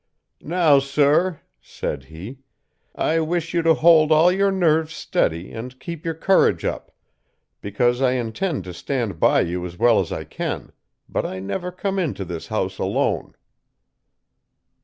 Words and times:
"'Now 0.41 0.79
Sir,' 0.79 1.41
said 1.61 2.05
he, 2.05 2.39
'I 2.95 3.19
wish 3.19 3.53
you 3.53 3.61
to 3.61 3.75
hold 3.75 4.11
all 4.11 4.31
your 4.31 4.51
nerves 4.51 4.95
steady 4.95 5.51
and 5.51 5.79
keep 5.79 6.05
your 6.05 6.15
courage 6.15 6.65
up, 6.65 6.91
because 7.61 8.01
I 8.01 8.13
intend 8.13 8.63
to 8.63 8.73
stand 8.73 9.19
by 9.19 9.41
you 9.41 9.63
as 9.63 9.77
well 9.77 9.99
as 9.99 10.11
I 10.11 10.23
can, 10.23 10.71
but 11.07 11.23
I 11.23 11.37
never 11.39 11.71
come 11.71 11.99
into 11.99 12.25
this 12.25 12.47
house 12.47 12.79
alone.' 12.79 13.35